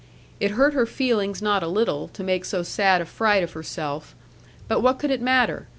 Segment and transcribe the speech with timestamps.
[0.39, 4.15] It hurt her feelings not a little to make so sad a fright of herself;
[4.67, 5.67] but what could it matter?